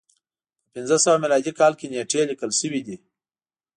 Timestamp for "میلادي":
1.23-1.51